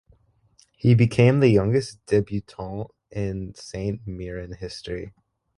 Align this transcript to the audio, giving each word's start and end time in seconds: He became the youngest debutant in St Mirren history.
He 0.75 0.95
became 0.95 1.41
the 1.41 1.49
youngest 1.49 2.03
debutant 2.07 2.87
in 3.11 3.53
St 3.53 4.01
Mirren 4.07 4.53
history. 4.53 5.13